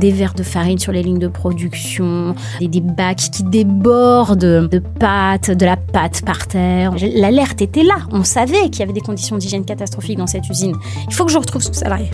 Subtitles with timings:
[0.00, 5.50] des verres de farine sur les lignes de production, des, bacs qui débordent de pâtes,
[5.50, 6.94] de la pâte par terre.
[7.14, 7.98] L'alerte était là.
[8.10, 10.74] On savait qu'il y avait des conditions d'hygiène catastrophiques dans cette usine.
[11.06, 12.10] Il faut que je retrouve ce salarié.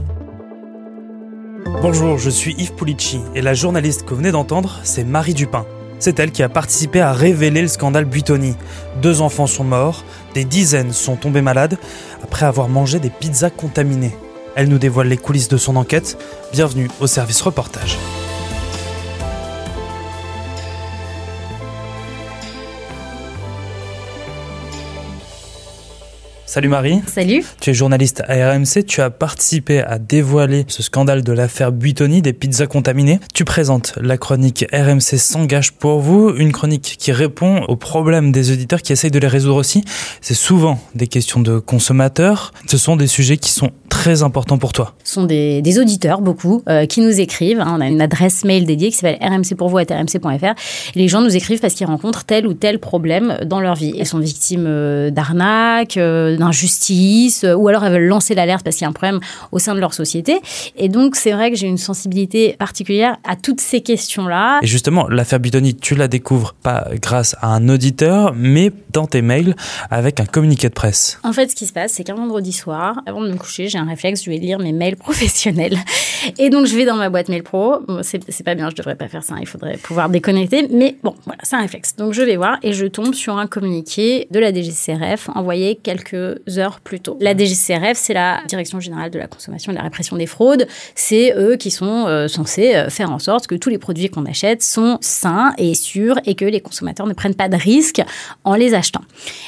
[1.80, 5.64] Bonjour, je suis Yves Pulici et la journaliste que vous venez d'entendre, c'est Marie Dupin.
[5.98, 8.54] C'est elle qui a participé à révéler le scandale Buitoni.
[9.00, 10.04] Deux enfants sont morts,
[10.34, 11.78] des dizaines sont tombés malades
[12.22, 14.14] après avoir mangé des pizzas contaminées.
[14.56, 16.16] Elle nous dévoile les coulisses de son enquête.
[16.50, 17.98] Bienvenue au service reportage.
[26.56, 27.02] Salut Marie.
[27.06, 27.44] Salut.
[27.60, 32.22] Tu es journaliste à RMC, tu as participé à dévoiler ce scandale de l'affaire Buitoni
[32.22, 33.20] des pizzas contaminées.
[33.34, 38.52] Tu présentes la chronique RMC s'engage pour vous, une chronique qui répond aux problèmes des
[38.52, 39.84] auditeurs qui essayent de les résoudre aussi.
[40.22, 43.70] C'est souvent des questions de consommateurs, ce sont des sujets qui sont
[44.06, 44.94] très importants pour toi.
[45.04, 47.60] Ce sont des, auditeurs, beaucoup, euh, qui nous écrivent.
[47.60, 47.74] Hein.
[47.76, 50.54] On a une adresse mail dédiée qui s'appelle rmcpourvous.rmc.fr.
[50.94, 53.92] Les gens nous écrivent parce qu'ils rencontrent tel ou tel problème dans leur vie.
[53.96, 58.84] Ils sont victimes euh, d'arnaques, euh, d'injustice, ou alors elles veulent lancer l'alerte parce qu'il
[58.84, 59.20] y a un problème
[59.52, 60.40] au sein de leur société.
[60.76, 64.60] Et donc, c'est vrai que j'ai une sensibilité particulière à toutes ces questions-là.
[64.62, 69.22] Et justement, l'affaire Bidoni, tu la découvres pas grâce à un auditeur, mais dans tes
[69.22, 69.54] mails
[69.90, 71.18] avec un communiqué de presse.
[71.22, 73.78] En fait, ce qui se passe, c'est qu'un vendredi soir, avant de me coucher, j'ai
[73.78, 75.78] un réflexe, je vais lire mes mails professionnels.
[76.38, 77.78] Et donc, je vais dans ma boîte mail pro.
[78.02, 80.68] C'est pas bien, je devrais pas faire ça, il faudrait pouvoir déconnecter.
[80.70, 81.96] Mais bon, voilà, c'est un réflexe.
[81.96, 86.40] Donc, je vais voir et je tombe sur un communiqué de la DGCRF envoyé quelques
[86.58, 87.16] heures plus tôt.
[87.20, 90.66] La DGCRF, c'est la Direction Générale de la Consommation et de la Répression des Fraudes.
[90.94, 94.26] C'est eux qui sont euh, censés euh, faire en sorte que tous les produits qu'on
[94.26, 98.02] achète sont sains et sûrs et que les consommateurs ne prennent pas de risques
[98.44, 99.02] en les achetant.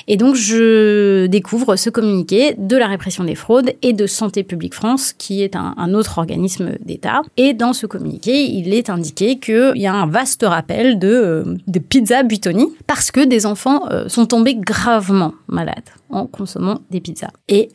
[0.06, 4.74] Et donc, je découvre ce communiqué de la répression des fraudes et de Santé publique
[4.74, 7.22] France, qui est un, autre organisme d'État.
[7.36, 11.56] Et dans ce communiqué, il est indiqué qu'il y a un vaste rappel de, euh,
[11.66, 17.32] de pizza Buitoni parce que des enfants sont tombés gravement malades en consommant des pizzas.
[17.48, 17.70] Et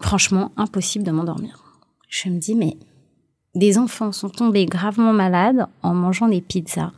[0.00, 1.62] franchement, impossible de m'endormir.
[2.08, 2.76] Je me dis, mais
[3.54, 6.92] des enfants sont tombés gravement malades en mangeant des pizzas.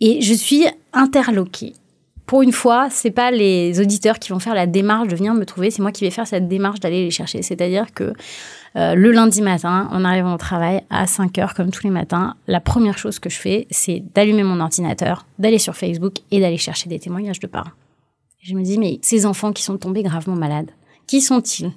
[0.00, 1.74] Et je suis interloquée.
[2.26, 5.44] Pour une fois, c'est pas les auditeurs qui vont faire la démarche de venir me
[5.46, 7.42] trouver, c'est moi qui vais faire cette démarche d'aller les chercher.
[7.42, 8.14] C'est-à-dire que
[8.76, 12.34] euh, le lundi matin, en arrivant au travail à 5 heures, comme tous les matins,
[12.46, 16.58] la première chose que je fais, c'est d'allumer mon ordinateur, d'aller sur Facebook et d'aller
[16.58, 17.70] chercher des témoignages de parents.
[18.42, 20.70] Je me dis, mais ces enfants qui sont tombés gravement malades,
[21.06, 21.72] qui sont-ils?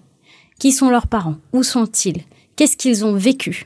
[0.59, 1.37] Qui sont leurs parents?
[1.53, 2.23] Où sont-ils?
[2.57, 3.65] Qu'est-ce qu'ils ont vécu?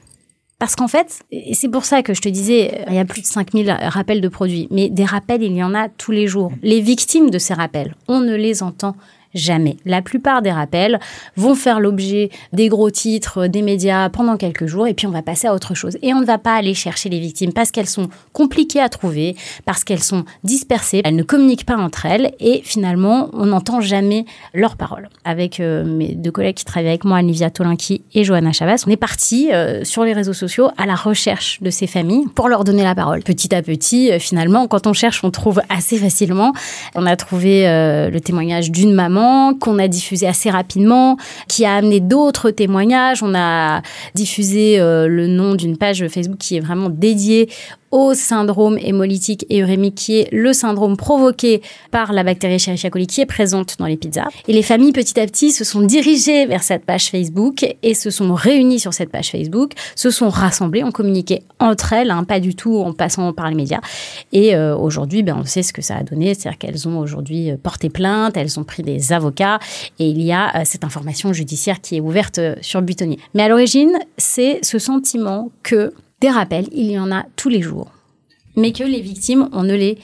[0.60, 3.22] Parce qu'en fait, et c'est pour ça que je te disais, il y a plus
[3.22, 6.54] de 5000 rappels de produits, mais des rappels, il y en a tous les jours.
[6.62, 8.96] Les victimes de ces rappels, on ne les entend
[9.34, 9.78] Jamais.
[9.86, 11.00] La plupart des rappels
[11.38, 15.24] vont faire l'objet des gros titres des médias pendant quelques jours et puis on va
[15.24, 15.98] passer à autre chose.
[16.04, 19.36] Et on ne va pas aller chercher les victimes parce qu'elles sont compliquées à trouver,
[19.66, 24.26] parce qu'elles sont dispersées, elles ne communiquent pas entre elles et finalement on n'entend jamais
[24.54, 25.10] leurs paroles.
[25.26, 28.92] Avec euh, mes deux collègues qui travaillent avec moi, Olivia Tolinki et Johanna Chavas, on
[28.92, 32.64] est parti euh, sur les réseaux sociaux à la recherche de ces familles pour leur
[32.64, 33.24] donner la parole.
[33.24, 36.54] Petit à petit, euh, finalement, quand on cherche, on trouve assez facilement.
[36.94, 39.22] On a trouvé le témoignage d'une maman
[39.59, 41.17] qu'on a diffusé assez rapidement,
[41.47, 43.23] qui a amené d'autres témoignages.
[43.23, 43.81] On a
[44.16, 47.50] diffusé euh, le nom d'une page Facebook qui est vraiment dédiée
[47.94, 51.62] au syndrome hémolytique et urémique, qui est le syndrome provoqué
[51.92, 54.30] par la bactérie Escherichia coli qui est présente dans les pizzas.
[54.48, 58.09] Et les familles, petit à petit, se sont dirigées vers cette page Facebook et se
[58.09, 62.40] sont réunies sur cette page Facebook, se sont rassemblées, ont communiqué entre elles, hein, pas
[62.40, 63.82] du tout en passant par les médias.
[64.32, 67.52] Et euh, aujourd'hui, ben, on sait ce que ça a donné, c'est-à-dire qu'elles ont aujourd'hui
[67.52, 69.59] euh, porté plainte, elles ont pris des avocats
[70.00, 73.20] et il y a euh, cette information judiciaire qui est ouverte sur Butonnier.
[73.36, 77.61] Mais à l'origine, c'est ce sentiment que des rappels, il y en a tous les
[77.61, 77.91] jours.
[78.56, 79.97] Mais que les victimes, on ne les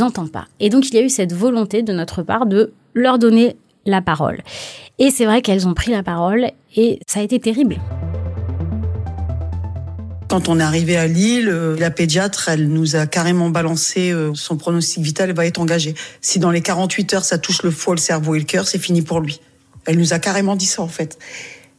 [0.00, 0.46] entend pas.
[0.60, 4.00] Et donc, il y a eu cette volonté de notre part de leur donner la
[4.00, 4.40] parole.
[4.98, 7.76] Et c'est vrai qu'elles ont pris la parole et ça a été terrible.
[10.30, 14.32] Quand on est arrivé à Lille, euh, la pédiatre, elle nous a carrément balancé euh,
[14.32, 15.94] son pronostic vital va être engagé.
[16.22, 18.78] Si dans les 48 heures, ça touche le foie, le cerveau et le cœur, c'est
[18.78, 19.38] fini pour lui.
[19.84, 21.18] Elle nous a carrément dit ça, en fait.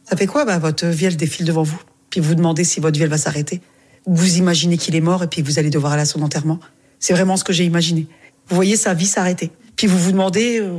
[0.08, 1.82] Ça fait quoi bah, Votre vie, elle défile devant vous?
[2.14, 3.60] Puis vous demandez si votre vie va s'arrêter.
[4.06, 6.60] Vous imaginez qu'il est mort et puis vous allez devoir aller à son enterrement.
[7.00, 8.06] C'est vraiment ce que j'ai imaginé.
[8.46, 9.50] Vous voyez sa vie s'arrêter.
[9.74, 10.78] Puis vous vous demandez euh,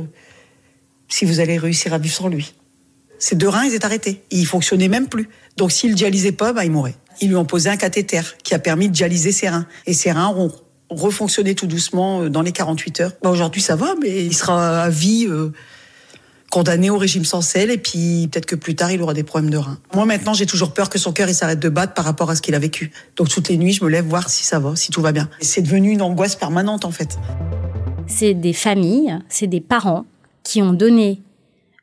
[1.08, 2.54] si vous allez réussir à vivre sans lui.
[3.18, 4.22] Ses deux reins, ils étaient arrêtés.
[4.30, 5.28] Ils fonctionnaient même plus.
[5.58, 6.96] Donc s'il dialysait pas, bah, il mourrait.
[7.20, 9.66] Ils lui ont posé un cathéter qui a permis de dialyser ses reins.
[9.84, 10.50] Et ses reins ont
[10.88, 13.12] refonctionné tout doucement euh, dans les 48 heures.
[13.22, 15.50] Bah, aujourd'hui, ça va, mais il sera à vie euh,
[16.56, 19.50] condamné au régime sans sel et puis peut-être que plus tard il aura des problèmes
[19.50, 19.76] de rein.
[19.94, 22.34] Moi maintenant j'ai toujours peur que son cœur il s'arrête de battre par rapport à
[22.34, 22.92] ce qu'il a vécu.
[23.16, 25.28] Donc toutes les nuits je me lève voir si ça va, si tout va bien.
[25.42, 27.18] C'est devenu une angoisse permanente en fait.
[28.06, 30.06] C'est des familles, c'est des parents
[30.44, 31.20] qui ont donné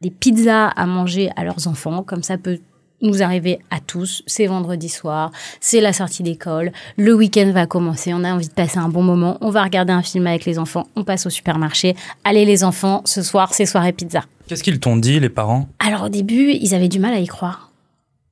[0.01, 2.57] des pizzas à manger à leurs enfants, comme ça peut
[3.03, 4.23] nous arriver à tous.
[4.25, 8.53] C'est vendredi soir, c'est la sortie d'école, le week-end va commencer, on a envie de
[8.53, 11.29] passer un bon moment, on va regarder un film avec les enfants, on passe au
[11.29, 11.95] supermarché.
[12.23, 14.23] Allez les enfants, ce soir c'est soirée pizza.
[14.47, 15.67] Qu'est-ce qu'ils t'ont dit les parents?
[15.79, 17.72] Alors au début, ils avaient du mal à y croire.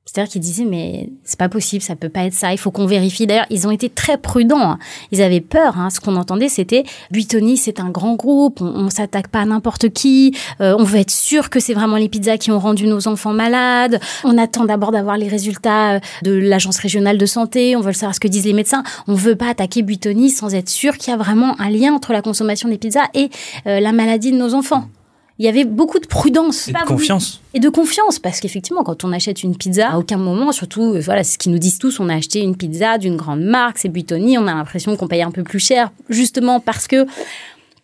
[0.04, 2.86] C'est-à-dire qu'ils disaient mais c'est pas possible, ça peut pas être ça, il faut qu'on
[2.86, 3.26] vérifie.
[3.26, 4.72] D'ailleurs, ils ont été très prudents.
[4.72, 4.78] Hein.
[5.12, 5.78] Ils avaient peur.
[5.78, 5.90] Hein.
[5.90, 9.90] Ce qu'on entendait, c'était Buitoni, c'est un grand groupe, on, on s'attaque pas à n'importe
[9.90, 10.36] qui.
[10.60, 13.32] Euh, on veut être sûr que c'est vraiment les pizzas qui ont rendu nos enfants
[13.32, 14.00] malades.
[14.24, 17.76] On attend d'abord d'avoir les résultats euh, de l'agence régionale de santé.
[17.76, 18.82] On veut savoir ce que disent les médecins.
[19.06, 22.12] On veut pas attaquer Buitoni sans être sûr qu'il y a vraiment un lien entre
[22.12, 23.30] la consommation des pizzas et
[23.66, 24.88] euh, la maladie de nos enfants
[25.38, 26.68] il y avait beaucoup de prudence.
[26.68, 27.40] Et de confiance.
[27.54, 31.00] Et de confiance, parce qu'effectivement, quand on achète une pizza, à aucun moment, surtout, euh,
[31.00, 33.78] voilà, c'est ce qu'ils nous disent tous, on a acheté une pizza d'une grande marque,
[33.78, 37.06] c'est Buitoni, on a l'impression qu'on paye un peu plus cher, justement parce que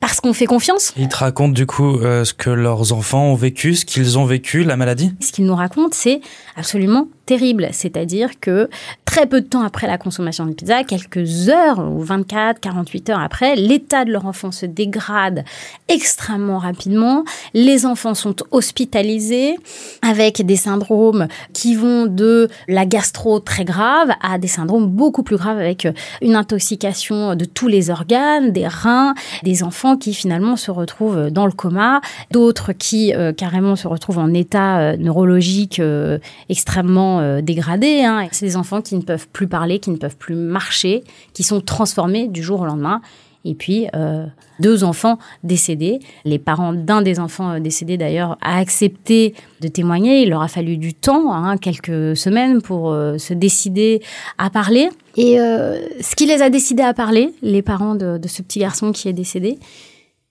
[0.01, 0.93] parce qu'on fait confiance.
[0.97, 4.25] Ils te racontent du coup euh, ce que leurs enfants ont vécu, ce qu'ils ont
[4.25, 5.13] vécu, la maladie?
[5.21, 6.21] Ce qu'ils nous racontent, c'est
[6.57, 7.69] absolument terrible.
[7.73, 8.71] C'est-à-dire que
[9.05, 13.21] très peu de temps après la consommation de pizza, quelques heures ou 24, 48 heures
[13.21, 15.45] après, l'état de leur enfant se dégrade
[15.89, 17.25] extrêmement rapidement.
[17.53, 19.57] Les enfants sont hospitalisés
[20.01, 25.37] avec des syndromes qui vont de la gastro très grave à des syndromes beaucoup plus
[25.37, 25.87] graves avec
[26.23, 31.45] une intoxication de tous les organes, des reins, des enfants qui finalement se retrouvent dans
[31.45, 37.41] le coma, d'autres qui euh, carrément se retrouvent en état euh, neurologique euh, extrêmement euh,
[37.41, 38.05] dégradés.
[38.05, 38.29] Hein.
[38.33, 41.61] C'est des enfants qui ne peuvent plus parler, qui ne peuvent plus marcher, qui sont
[41.61, 43.01] transformés du jour au lendemain.
[43.45, 44.27] Et puis, euh,
[44.61, 46.01] deux enfants décédés.
[46.25, 50.23] Les parents d'un des enfants euh, décédés, d'ailleurs, a accepté de témoigner.
[50.23, 54.03] Il leur a fallu du temps, hein, quelques semaines, pour se décider
[54.39, 54.89] à parler.
[55.17, 58.93] Et ce qui les a décidés à parler, les parents de, de ce petit garçon
[58.93, 59.59] qui est décédé,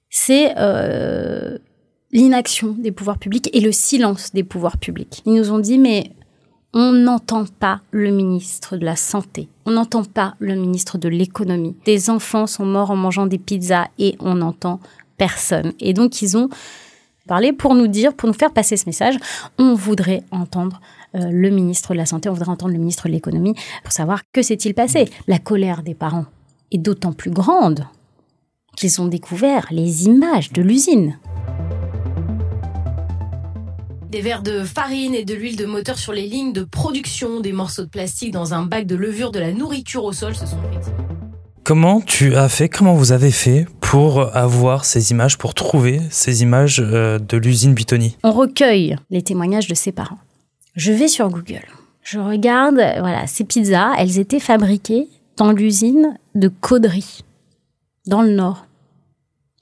[0.09, 0.53] c'est
[2.11, 5.21] l'inaction des pouvoirs publics et le silence des pouvoirs publics.
[5.25, 6.11] Ils nous ont dit, mais
[6.79, 11.75] on n'entend pas le ministre de la Santé, on n'entend pas le ministre de l'Économie.
[11.85, 14.79] Des enfants sont morts en mangeant des pizzas et on n'entend
[15.17, 15.73] personne.
[15.79, 16.49] Et donc ils ont
[17.27, 19.15] parlé pour nous dire, pour nous faire passer ce message,
[19.57, 20.79] on voudrait entendre
[21.15, 24.21] euh, le ministre de la Santé, on voudrait entendre le ministre de l'Économie pour savoir
[24.31, 25.09] que s'est-il passé.
[25.27, 26.25] La colère des parents
[26.71, 27.87] est d'autant plus grande
[28.75, 31.17] qu'ils ont découvert les images de l'usine.
[34.17, 37.51] Des verres de farine et de l'huile de moteur sur les lignes de production, des
[37.51, 40.57] morceaux de plastique dans un bac de levure, de la nourriture au sol, ce sont
[41.63, 46.41] Comment tu as fait, comment vous avez fait pour avoir ces images, pour trouver ces
[46.41, 50.17] images euh, de l'usine Bitoni On recueille les témoignages de ses parents.
[50.75, 51.67] Je vais sur Google.
[52.01, 57.23] Je regarde, voilà, ces pizzas, elles étaient fabriquées dans l'usine de Caudry,
[58.07, 58.65] dans le Nord.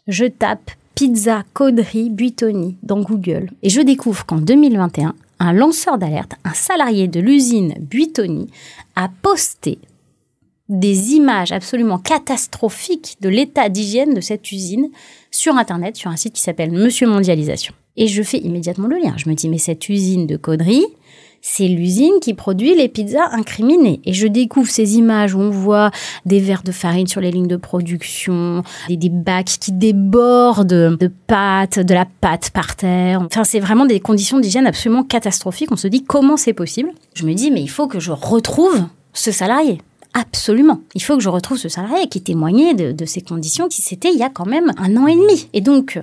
[0.08, 6.36] Je tape pizza Caudry Buitoni dans Google et je découvre qu'en 2021, un lanceur d'alerte,
[6.46, 8.48] un salarié de l'usine Buitoni,
[8.96, 9.78] a posté
[10.70, 14.90] des images absolument catastrophiques de l'état d'hygiène de cette usine
[15.32, 17.74] sur Internet, sur un site qui s'appelle Monsieur Mondialisation.
[17.98, 19.16] Et je fais immédiatement le lien.
[19.18, 20.86] Je me dis, mais cette usine de Caudry,
[21.48, 24.02] c'est l'usine qui produit les pizzas incriminées.
[24.04, 25.92] Et je découvre ces images où on voit
[26.26, 31.78] des verres de farine sur les lignes de production, des, bacs qui débordent de pâtes,
[31.78, 33.22] de la pâte par terre.
[33.22, 35.72] Enfin, c'est vraiment des conditions d'hygiène absolument catastrophiques.
[35.72, 36.90] On se dit comment c'est possible?
[37.14, 38.84] Je me dis, mais il faut que je retrouve
[39.14, 39.80] ce salarié.
[40.16, 40.82] Absolument.
[40.96, 44.12] Il faut que je retrouve ce salarié qui témoignait de, de ces conditions qui c'était
[44.12, 45.48] il y a quand même un an et demi.
[45.54, 46.00] Et donc,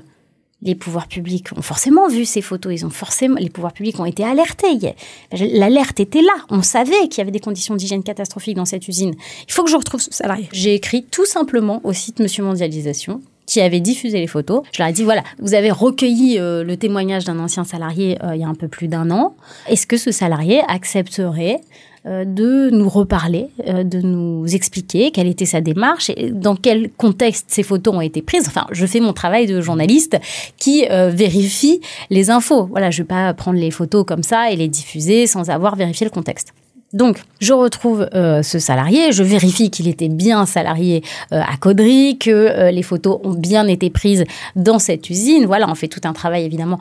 [0.63, 4.05] les pouvoirs publics ont forcément vu ces photos, ils ont forcément, les pouvoirs publics ont
[4.05, 4.95] été alertés.
[5.33, 6.35] L'alerte était là.
[6.51, 9.15] On savait qu'il y avait des conditions d'hygiène catastrophiques dans cette usine.
[9.47, 10.49] Il faut que je retrouve ce salarié.
[10.53, 14.63] J'ai écrit tout simplement au site Monsieur Mondialisation qui avait diffusé les photos.
[14.73, 18.35] Je leur ai dit voilà, vous avez recueilli euh, le témoignage d'un ancien salarié euh,
[18.37, 19.35] il y a un peu plus d'un an.
[19.67, 21.61] Est-ce que ce salarié accepterait
[22.05, 27.47] de nous reparler, euh, de nous expliquer quelle était sa démarche et dans quel contexte
[27.49, 28.49] ces photos ont été prises.
[28.49, 30.19] Enfin, je fais mon travail de journaliste
[30.59, 31.81] qui euh, vérifie
[32.11, 32.65] les infos.
[32.65, 36.05] Voilà, je vais pas prendre les photos comme ça et les diffuser sans avoir vérifié
[36.05, 36.53] le contexte.
[36.93, 42.19] Donc, je retrouve euh, ce salarié, je vérifie qu'il était bien salarié euh, à Caudry,
[42.19, 44.25] que euh, les photos ont bien été prises
[44.57, 45.47] dans cette usine.
[45.47, 46.79] Voilà, on fait tout un travail évidemment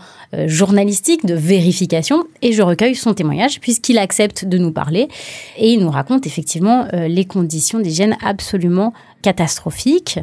[0.47, 5.09] journalistique de vérification et je recueille son témoignage puisqu'il accepte de nous parler
[5.57, 10.19] et il nous raconte effectivement les conditions d'hygiène absolument catastrophiques.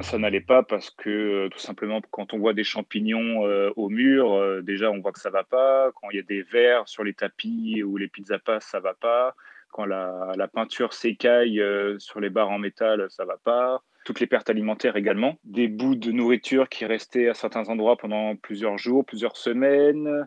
[0.00, 3.42] Ça n'allait pas parce que tout simplement quand on voit des champignons
[3.76, 5.90] au mur, déjà on voit que ça va pas.
[5.92, 9.34] Quand il y a des vers sur les tapis ou les pizzas ça va pas.
[9.70, 11.62] Quand la, la peinture s'écaille
[11.98, 15.94] sur les barres en métal, ça va pas toutes les pertes alimentaires également, des bouts
[15.94, 20.26] de nourriture qui restaient à certains endroits pendant plusieurs jours, plusieurs semaines.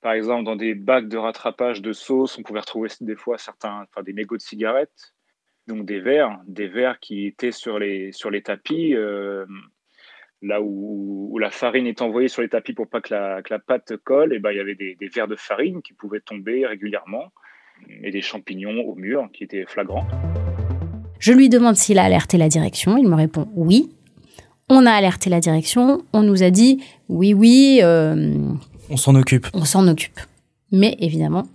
[0.00, 3.84] Par exemple, dans des bacs de rattrapage de sauce, on pouvait retrouver des fois certains,
[3.90, 5.15] enfin, des mégots de cigarettes,
[5.66, 9.44] donc des verres, des verres qui étaient sur les, sur les tapis, euh,
[10.42, 14.32] là où, la farine est envoyée sur les tapis pour pas que la, pâte colle,
[14.32, 17.32] et ben, il y avait des, des verres de farine qui pouvaient tomber régulièrement,
[18.02, 20.06] et des champignons au mur qui étaient flagrants.
[21.18, 22.96] Je lui demande s'il a alerté la direction.
[22.96, 23.90] Il me répond oui.
[24.68, 26.02] On a alerté la direction.
[26.12, 27.80] On nous a dit oui, oui.
[27.82, 28.36] Euh,
[28.90, 29.46] on s'en occupe.
[29.54, 30.20] On s'en occupe.
[30.72, 31.46] Mais évidemment,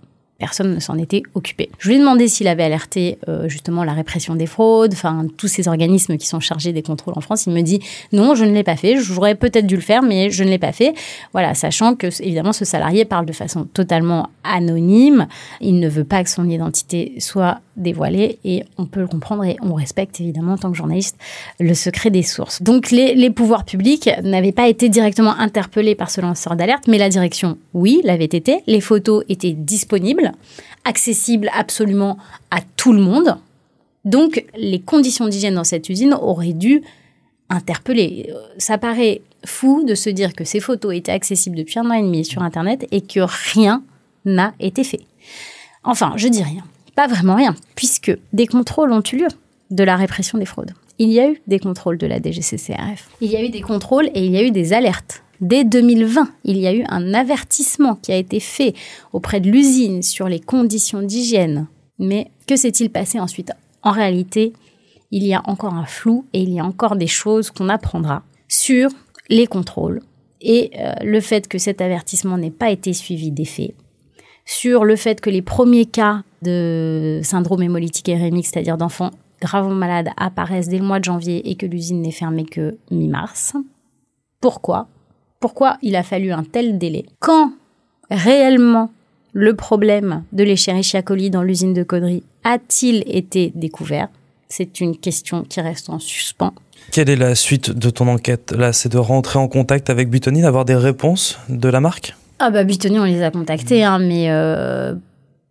[0.42, 1.70] personne ne s'en était occupé.
[1.78, 5.46] Je lui ai demandé s'il avait alerté euh, justement la répression des fraudes, enfin tous
[5.46, 7.46] ces organismes qui sont chargés des contrôles en France.
[7.46, 7.78] Il me dit
[8.10, 8.96] non, je ne l'ai pas fait.
[8.96, 10.94] J'aurais peut-être dû le faire, mais je ne l'ai pas fait.
[11.32, 15.28] Voilà, sachant que évidemment ce salarié parle de façon totalement anonyme.
[15.60, 19.56] Il ne veut pas que son identité soit dévoilée et on peut le comprendre et
[19.62, 21.16] on respecte évidemment en tant que journaliste
[21.60, 22.62] le secret des sources.
[22.62, 26.98] Donc les, les pouvoirs publics n'avaient pas été directement interpellés par ce lanceur d'alerte, mais
[26.98, 28.58] la direction, oui, l'avait été.
[28.66, 30.31] Les photos étaient disponibles
[30.84, 32.18] accessible absolument
[32.50, 33.38] à tout le monde.
[34.04, 36.82] Donc, les conditions d'hygiène dans cette usine auraient dû
[37.48, 38.32] interpeller.
[38.58, 42.02] Ça paraît fou de se dire que ces photos étaient accessibles depuis un an et
[42.02, 43.20] demi sur Internet et que
[43.52, 43.82] rien
[44.24, 45.00] n'a été fait.
[45.84, 46.64] Enfin, je dis rien.
[46.94, 49.28] Pas vraiment rien, puisque des contrôles ont eu lieu
[49.70, 50.72] de la répression des fraudes.
[50.98, 53.08] Il y a eu des contrôles de la DGCCRF.
[53.20, 56.28] Il y a eu des contrôles et il y a eu des alertes Dès 2020,
[56.44, 58.74] il y a eu un avertissement qui a été fait
[59.12, 61.66] auprès de l'usine sur les conditions d'hygiène.
[61.98, 63.50] Mais que s'est-il passé ensuite?
[63.82, 64.52] En réalité,
[65.10, 68.22] il y a encore un flou et il y a encore des choses qu'on apprendra
[68.46, 68.88] sur
[69.28, 70.00] les contrôles
[70.40, 73.74] et euh, le fait que cet avertissement n'ait pas été suivi des faits,
[74.44, 80.10] sur le fait que les premiers cas de syndrome hémolytique hérémique, c'est-à-dire d'enfants gravement malades,
[80.16, 83.54] apparaissent dès le mois de janvier et que l'usine n'est fermée que mi-mars.
[84.40, 84.88] Pourquoi?
[85.42, 87.52] Pourquoi il a fallu un tel délai Quand
[88.10, 88.90] réellement
[89.32, 94.08] le problème de l'Escherichia coli dans l'usine de Caudry a-t-il été découvert?
[94.48, 96.54] C'est une question qui reste en suspens.
[96.92, 98.52] Quelle est la suite de ton enquête?
[98.52, 102.14] Là, c'est de rentrer en contact avec Butoni, d'avoir des réponses de la marque?
[102.38, 104.94] Ah bah Butoni, on les a contactés, hein, mais euh,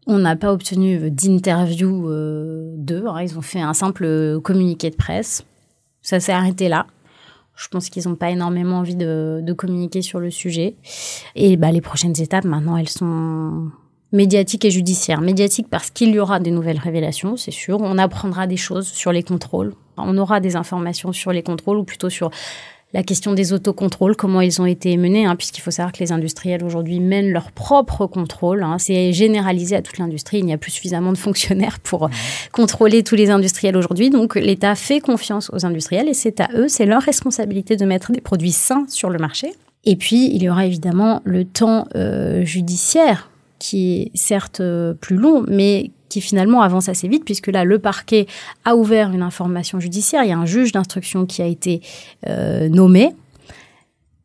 [0.08, 3.06] on n'a pas obtenu d'interview euh, d'eux.
[3.08, 3.24] Hein.
[3.24, 5.44] Ils ont fait un simple communiqué de presse.
[6.02, 6.86] Ça s'est arrêté là.
[7.56, 10.76] Je pense qu'ils n'ont pas énormément envie de, communiquer sur le sujet.
[11.36, 13.70] Et bah, les prochaines étapes, maintenant, elles sont
[14.12, 15.22] médiatiques et judiciaires.
[15.22, 17.80] Médiatiques parce qu'il y aura des nouvelles révélations, c'est sûr.
[17.82, 19.74] On apprendra des choses sur les contrôles.
[19.98, 22.32] On aura des informations sur les contrôles ou plutôt sur
[22.94, 26.12] la question des autocontrôles, comment ils ont été menés, hein, puisqu'il faut savoir que les
[26.12, 28.64] industriels aujourd'hui mènent leur propre contrôle.
[28.64, 28.78] Hein.
[28.80, 30.40] C'est généralisé à toute l'industrie.
[30.40, 32.12] Il n'y a plus suffisamment de fonctionnaires pour mmh.
[32.52, 34.10] contrôler tous les industriels aujourd'hui.
[34.10, 38.12] Donc l'État fait confiance aux industriels et c'est à eux, c'est leur responsabilité de mettre
[38.12, 39.54] des produits sains sur le marché.
[39.84, 43.31] Et puis, il y aura évidemment le temps euh, judiciaire
[43.62, 47.78] qui est certes euh, plus long, mais qui finalement avance assez vite, puisque là, le
[47.78, 48.26] parquet
[48.66, 50.24] a ouvert une information judiciaire.
[50.24, 51.82] Il y a un juge d'instruction qui a été
[52.28, 53.12] euh, nommé.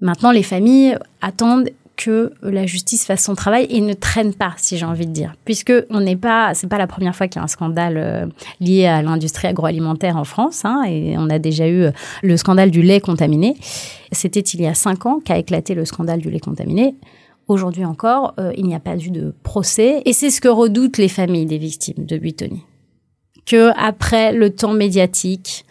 [0.00, 4.78] Maintenant, les familles attendent que la justice fasse son travail et ne traîne pas, si
[4.78, 7.40] j'ai envie de dire, puisque on n'est pas, c'est pas la première fois qu'il y
[7.40, 8.26] a un scandale euh,
[8.60, 11.86] lié à l'industrie agroalimentaire en France, hein, et on a déjà eu
[12.22, 13.56] le scandale du lait contaminé.
[14.12, 16.96] C'était il y a cinq ans qu'a éclaté le scandale du lait contaminé.
[17.48, 20.02] Aujourd'hui encore, euh, il n'y a pas eu de procès.
[20.04, 22.62] Et c'est ce que redoutent les familles des victimes de Buitoni.
[23.44, 25.64] Que après le temps médiatique,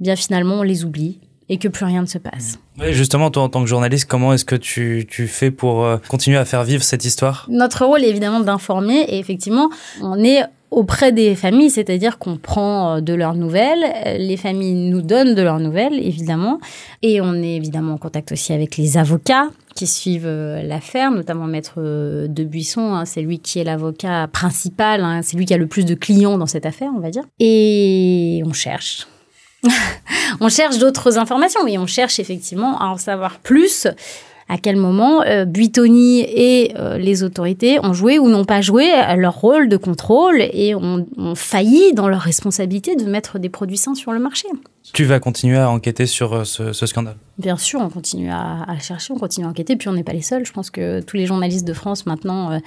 [0.00, 2.58] bien finalement, on les oublie et que plus rien ne se passe.
[2.80, 5.98] Oui, justement, toi, en tant que journaliste, comment est-ce que tu, tu fais pour euh,
[6.08, 7.46] continuer à faire vivre cette histoire?
[7.48, 10.42] Notre rôle est évidemment d'informer et effectivement, on est
[10.74, 15.42] auprès des familles, c'est-à-dire qu'on prend euh, de leurs nouvelles, les familles nous donnent de
[15.42, 16.58] leurs nouvelles, évidemment,
[17.02, 21.46] et on est évidemment en contact aussi avec les avocats qui suivent euh, l'affaire, notamment
[21.46, 25.54] Maître euh, de Buisson, hein, c'est lui qui est l'avocat principal, hein, c'est lui qui
[25.54, 27.24] a le plus de clients dans cette affaire, on va dire.
[27.38, 29.06] Et on cherche.
[30.40, 33.86] on cherche d'autres informations, et on cherche effectivement à en savoir plus
[34.48, 38.90] à quel moment euh, Buitoni et euh, les autorités ont joué ou n'ont pas joué
[39.16, 43.94] leur rôle de contrôle et ont, failli dans leur responsabilité de mettre des produits sains
[43.94, 44.48] sur le marché.
[44.92, 49.18] Tu vas continuer à enquêter sur ce, scandale Bien sûr, on continue à, chercher, on
[49.18, 50.44] continue à enquêter, puis on n'est pas les seuls.
[50.44, 52.60] Je pense que tous les journalistes de France maintenant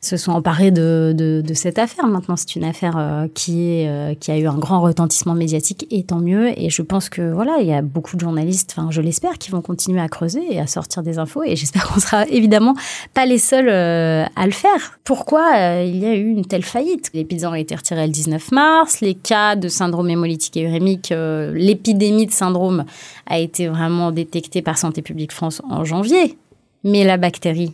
[0.00, 2.06] se sont emparés de, cette affaire.
[2.06, 6.20] Maintenant, c'est une affaire euh, qui, euh, a eu un grand retentissement médiatique, et tant
[6.20, 6.58] mieux.
[6.58, 9.50] Et je pense que voilà, il y a beaucoup de journalistes, enfin, je l'espère, qui
[9.50, 11.42] vont continuer à creuser et à sortir des infos.
[11.42, 12.74] Et j'espère qu'on sera évidemment
[13.14, 14.98] pas les seuls euh, à le faire.
[15.04, 17.10] Pourquoi il y a eu une telle faillite?
[17.14, 19.00] Les pizzas ont été retirées le 19 mars.
[19.00, 21.12] Les cas de syndrome hémolytique et urémique,
[21.56, 22.84] l'épidémie de syndrome
[23.26, 26.36] a été vraiment détectée par Santé publique France en janvier.
[26.84, 27.72] Mais la bactérie,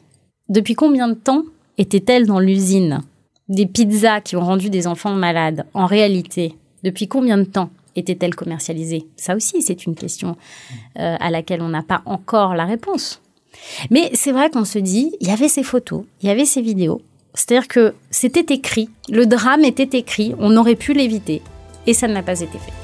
[0.48, 1.44] depuis combien de temps
[1.78, 3.02] était-elle dans l'usine?
[3.48, 8.34] Des pizzas qui ont rendu des enfants malades, en réalité, depuis combien de temps étaient-elles
[8.34, 10.36] commercialisées Ça aussi, c'est une question
[10.98, 13.20] euh, à laquelle on n'a pas encore la réponse.
[13.90, 16.62] Mais c'est vrai qu'on se dit, il y avait ces photos, il y avait ces
[16.62, 17.02] vidéos.
[17.34, 21.40] C'est-à-dire que c'était écrit, le drame était écrit, on aurait pu l'éviter,
[21.86, 22.81] et ça n'a pas été fait.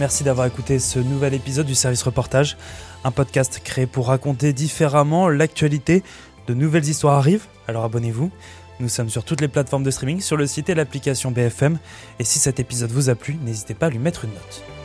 [0.00, 2.56] Merci d'avoir écouté ce nouvel épisode du service reportage
[3.04, 6.02] un podcast créé pour raconter différemment l'actualité.
[6.46, 8.30] De nouvelles histoires arrivent, alors abonnez-vous.
[8.80, 11.78] Nous sommes sur toutes les plateformes de streaming, sur le site et l'application BFM.
[12.18, 14.79] Et si cet épisode vous a plu, n'hésitez pas à lui mettre une note.